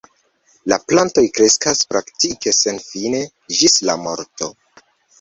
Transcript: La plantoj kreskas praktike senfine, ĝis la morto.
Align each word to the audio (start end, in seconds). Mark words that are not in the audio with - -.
La 0.71 0.79
plantoj 0.91 1.25
kreskas 1.35 1.83
praktike 1.93 2.57
senfine, 2.63 3.23
ĝis 3.61 3.81
la 3.89 4.01
morto. 4.09 4.55